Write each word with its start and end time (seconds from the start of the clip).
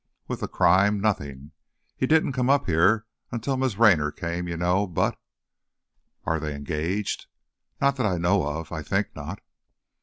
"With 0.27 0.39
the 0.39 0.47
crime? 0.47 0.99
Nothing. 0.99 1.51
He 1.95 2.07
didn't 2.07 2.33
come 2.33 2.49
up 2.49 2.65
here 2.65 3.05
until 3.31 3.55
Miss 3.55 3.77
Raynor 3.77 4.09
came, 4.11 4.47
you 4.47 4.57
know. 4.57 4.87
But" 4.87 5.15
"Are 6.25 6.39
they 6.39 6.55
engaged?" 6.55 7.27
"Not 7.79 7.97
that 7.97 8.07
I 8.07 8.17
know 8.17 8.43
of. 8.47 8.71
I 8.71 8.81
think 8.81 9.15
not." 9.15 9.41